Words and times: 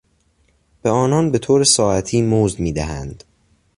به 0.81 0.89
آنان 0.89 1.31
به 1.31 1.39
طور 1.39 1.63
ساعتی 1.63 2.21
مزد 2.21 2.59
میدهند. 2.59 3.23